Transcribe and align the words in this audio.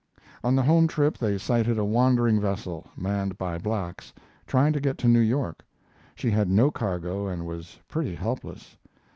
On 0.43 0.55
the 0.55 0.63
home 0.63 0.87
trip 0.87 1.15
they 1.15 1.37
sighted 1.37 1.77
a 1.77 1.85
wandering 1.85 2.41
vessel, 2.41 2.87
manned 2.97 3.37
by 3.37 3.59
blacks, 3.59 4.11
trying 4.47 4.73
to 4.73 4.79
get 4.79 4.97
to 4.97 5.07
New 5.07 5.19
York. 5.19 5.63
She 6.15 6.31
had 6.31 6.49
no 6.49 6.71
cargo 6.71 7.27
and 7.27 7.45
was 7.45 7.77
pretty 7.87 8.15
helpless. 8.15 8.77